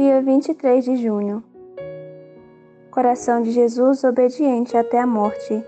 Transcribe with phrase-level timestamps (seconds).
[0.00, 1.42] 23 de junho.
[2.88, 5.64] Coração de Jesus obediente até a morte.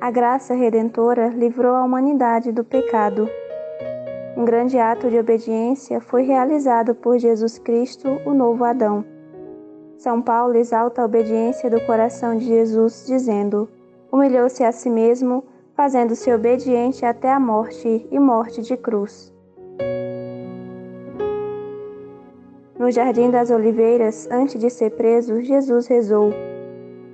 [0.00, 3.28] A graça redentora livrou a humanidade do pecado.
[4.36, 9.04] Um grande ato de obediência foi realizado por Jesus Cristo, o novo Adão.
[9.98, 13.68] São Paulo exalta a obediência do coração de Jesus, dizendo:
[14.12, 15.42] Humilhou-se a si mesmo,
[15.74, 19.32] fazendo-se obediente até a morte e morte de cruz.
[22.82, 26.32] No Jardim das Oliveiras, antes de ser preso, Jesus rezou: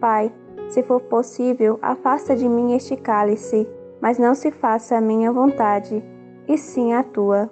[0.01, 0.33] Pai,
[0.71, 3.69] se for possível, afasta de mim este cálice,
[4.01, 6.03] mas não se faça a minha vontade,
[6.49, 7.51] e sim a tua.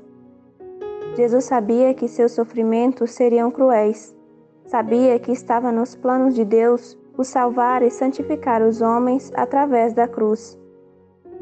[1.15, 4.17] Jesus sabia que seus sofrimentos seriam cruéis.
[4.65, 10.09] Sabia que estava nos planos de Deus o salvar e santificar os homens através da
[10.09, 10.59] cruz.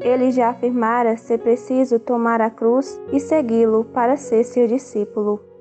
[0.01, 5.54] Ele já afirmara ser preciso tomar a cruz e segui-lo para ser seu discípulo.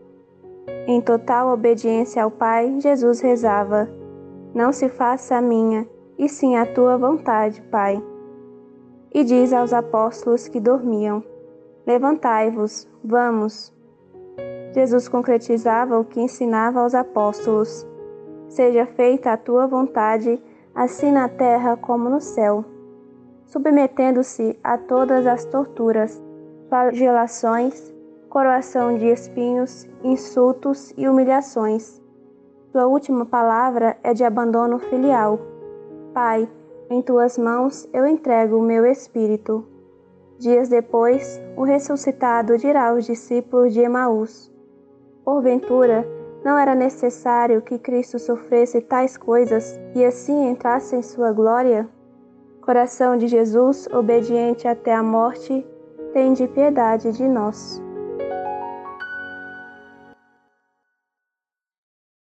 [0.86, 3.88] Em total obediência ao Pai, Jesus rezava:
[4.54, 8.02] Não se faça a minha, e sim a tua vontade, Pai.
[9.12, 11.24] E diz aos apóstolos que dormiam:
[11.86, 13.72] Levantai-vos, vamos.
[14.72, 17.86] Jesus concretizava o que ensinava aos apóstolos:
[18.48, 20.38] Seja feita a tua vontade,
[20.74, 22.62] assim na terra como no céu.
[23.46, 26.20] Submetendo-se a todas as torturas,
[26.68, 27.93] flagelações,
[28.34, 32.02] coroação de espinhos, insultos e humilhações.
[32.72, 35.38] Sua última palavra é de abandono filial.
[36.12, 36.48] Pai,
[36.90, 39.64] em tuas mãos eu entrego o meu espírito.
[40.36, 44.52] Dias depois, o ressuscitado dirá aos discípulos de Emaús:
[45.24, 46.04] Porventura,
[46.44, 51.88] não era necessário que Cristo sofresse tais coisas e assim entrasse em sua glória?
[52.62, 55.64] Coração de Jesus, obediente até a morte,
[56.12, 57.83] tende piedade de nós.